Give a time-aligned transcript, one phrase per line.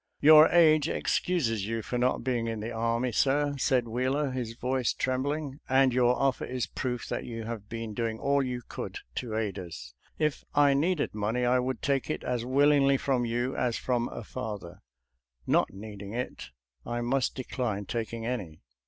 [0.19, 4.93] "Your age excuses you for not being in the army, sir," said Wheeler, his voice
[4.93, 9.35] trembling," and your offer is proof that you have been doing all you could to
[9.35, 9.93] aid us.
[10.17, 14.23] If I needed money I would take it as willingly from you as from a
[14.23, 14.81] father—
[15.45, 16.49] not needing it,
[16.83, 18.63] I must decline taking any."